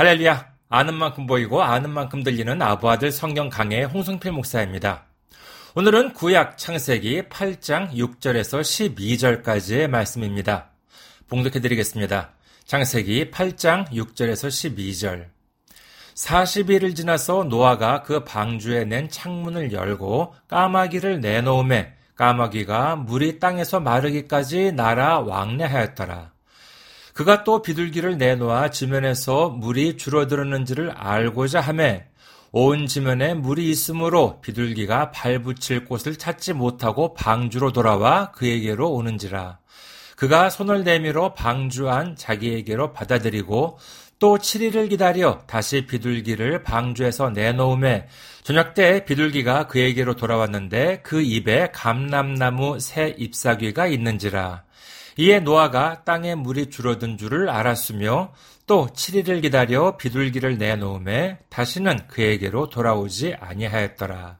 [0.00, 0.46] 할렐루야!
[0.70, 5.04] 아는 만큼 보이고 아는 만큼 들리는 아부아들 성경 강의 홍성필 목사입니다.
[5.74, 8.62] 오늘은 구약 창세기 8장 6절에서
[8.96, 10.70] 12절까지의 말씀입니다.
[11.28, 12.30] 봉독해 드리겠습니다.
[12.64, 15.26] 창세기 8장 6절에서 12절.
[16.14, 25.20] 40일을 지나서 노아가 그 방주에 낸 창문을 열고 까마귀를 내놓음에 까마귀가 물이 땅에서 마르기까지 날아
[25.20, 26.29] 왕래하였더라.
[27.20, 32.06] 그가 또 비둘기를 내놓아 지면에서 물이 줄어들었는지를 알고자 하매
[32.50, 39.58] 온 지면에 물이 있으므로 비둘기가 발붙일 곳을 찾지 못하고 방주로 돌아와 그에게로 오는지라.
[40.16, 43.78] 그가 손을 내밀어 방주 안 자기에게로 받아들이고
[44.18, 48.08] 또 7일을 기다려 다시 비둘기를 방주에서 내놓음에
[48.44, 54.64] 저녁 때 비둘기가 그에게로 돌아왔는데 그 입에 감람나무 새 잎사귀가 있는지라.
[55.20, 58.32] 이에 노아가 땅에 물이 줄어든 줄을 알았으며
[58.66, 64.38] 또 7일을 기다려 비둘기를 내놓음에 다시는 그에게로 돌아오지 아니하였더라.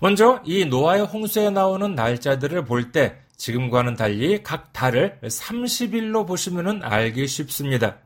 [0.00, 7.26] 먼저 이 노아의 홍수에 나오는 날짜들을 볼 때 지금과는 달리 각 달을 30일로 보시면 알기
[7.26, 7.98] 쉽습니다.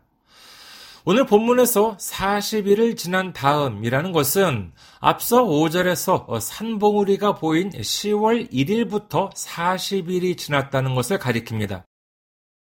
[1.08, 11.20] 오늘 본문에서 40일을 지난 다음이라는 것은 앞서 5절에서 산봉우리가 보인 10월 1일부터 40일이 지났다는 것을
[11.20, 11.84] 가리킵니다.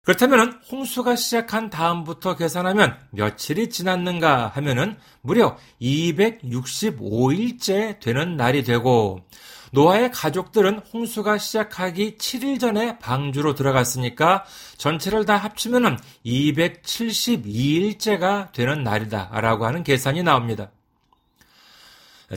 [0.03, 9.21] 그렇다면 홍수가 시작한 다음부터 계산하면 며칠이 지났는가 하면은 무려 265일째 되는 날이 되고
[9.71, 14.43] 노아의 가족들은 홍수가 시작하기 7일 전에 방주로 들어갔으니까
[14.77, 20.71] 전체를 다 합치면 272일째가 되는 날이다라고 하는 계산이 나옵니다.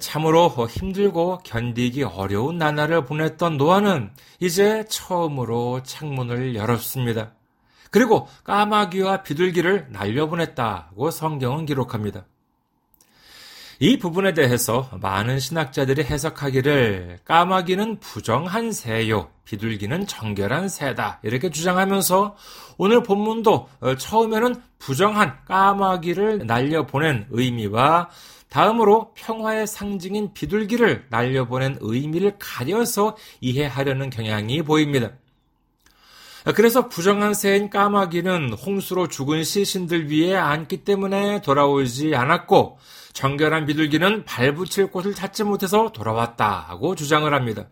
[0.01, 7.35] 참으로 힘들고 견디기 어려운 나날을 보냈던 노아는 이제 처음으로 창문을 열었습니다.
[7.91, 12.25] 그리고 까마귀와 비둘기를 날려보냈다고 성경은 기록합니다.
[13.83, 21.19] 이 부분에 대해서 많은 신학자들이 해석하기를 까마귀는 부정한 새요, 비둘기는 정결한 새다.
[21.25, 22.37] 이렇게 주장하면서
[22.79, 28.09] 오늘 본문도 어, 처음에는 부정한 까마귀를 날려보낸 의미와
[28.51, 35.11] 다음으로 평화의 상징인 비둘기를 날려보낸 의미를 가려서 이해하려는 경향이 보입니다.
[36.57, 42.79] 그래서 부정한 새인 까마귀는 홍수로 죽은 시신들 위에 앉기 때문에 돌아오지 않았고
[43.13, 47.69] 정결한 비둘기는 발붙일 곳을 찾지 못해서 돌아왔다고 주장을 합니다.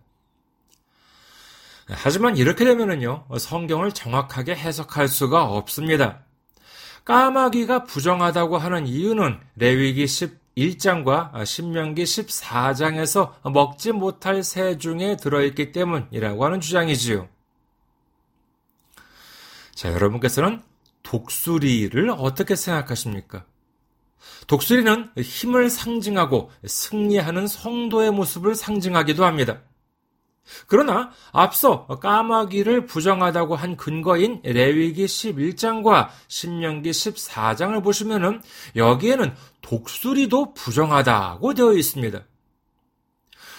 [1.88, 6.20] 하지만 이렇게 되면은요, 성경을 정확하게 해석할 수가 없습니다.
[7.04, 16.60] 까마귀가 부정하다고 하는 이유는 레위기 11장과 신명기 14장에서 먹지 못할 새 중에 들어있기 때문이라고 하는
[16.60, 17.26] 주장이지요.
[19.80, 20.60] 자, 여러분께서는
[21.02, 23.46] 독수리를 어떻게 생각하십니까?
[24.46, 29.62] 독수리는 힘을 상징하고 승리하는 성도의 모습을 상징하기도 합니다.
[30.66, 38.42] 그러나 앞서 까마귀를 부정하다고 한 근거인 레위기 11장과 신명기 14장을 보시면은
[38.76, 42.22] 여기에는 독수리도 부정하다고 되어 있습니다.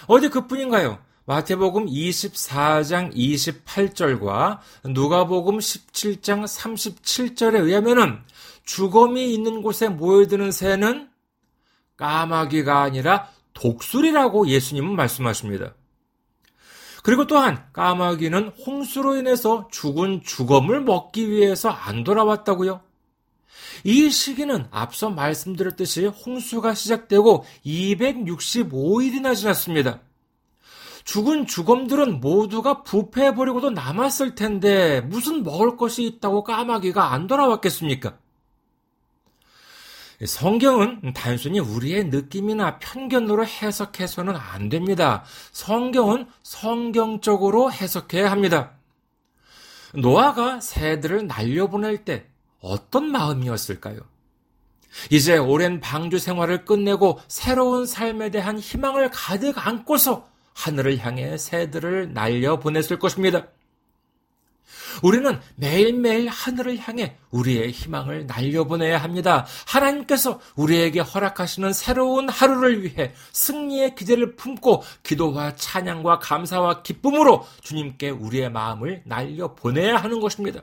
[0.05, 0.99] 어디 그뿐인가요?
[1.31, 8.19] 마태복음 24장 28절과 누가복음 17장 37절에 의하면은
[8.65, 11.07] 죽음이 있는 곳에 모여드는 새는
[11.95, 15.73] 까마귀가 아니라 독수리라고 예수님은 말씀하십니다.
[17.01, 22.81] 그리고 또한 까마귀는 홍수로 인해서 죽은 죽음을 먹기 위해서 안 돌아왔다고요.
[23.85, 30.01] 이 시기는 앞서 말씀드렸듯이 홍수가 시작되고 265일이나 지났습니다.
[31.03, 38.17] 죽은 죽음들은 모두가 부패해버리고도 남았을 텐데 무슨 먹을 것이 있다고 까마귀가 안 돌아왔겠습니까?
[40.23, 45.23] 성경은 단순히 우리의 느낌이나 편견으로 해석해서는 안 됩니다.
[45.51, 48.73] 성경은 성경적으로 해석해야 합니다.
[49.95, 52.27] 노아가 새들을 날려보낼 때
[52.59, 53.99] 어떤 마음이었을까요?
[55.09, 62.59] 이제 오랜 방주 생활을 끝내고 새로운 삶에 대한 희망을 가득 안고서 하늘을 향해 새들을 날려
[62.59, 63.47] 보냈을 것입니다.
[65.01, 69.45] 우리는 매일매일 하늘을 향해 우리의 희망을 날려보내야 합니다.
[69.67, 78.51] 하나님께서 우리에게 허락하시는 새로운 하루를 위해 승리의 기대를 품고 기도와 찬양과 감사와 기쁨으로 주님께 우리의
[78.51, 80.61] 마음을 날려보내야 하는 것입니다.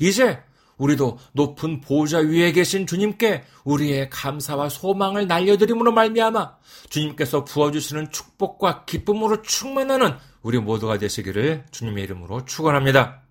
[0.00, 0.42] 이제
[0.78, 6.56] 우리도 높은 보좌 위에 계신 주님께 우리의 감사와 소망을 날려드림으로 말미암아
[6.88, 13.22] 주님께서 부어주시는 축복과 기쁨으로 충만하는 우리 모두가 되시기를 주님의 이름으로 축원합니다.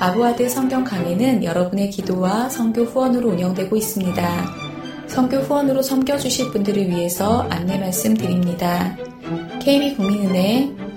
[0.00, 4.46] 아부아드 성경 강의는 여러분의 기도와 성교 후원으로 운영되고 있습니다.
[5.08, 8.96] 성교 후원으로 섬겨주실 분들을 위해서 안내 말씀 드립니다.
[9.60, 10.79] KB국민은행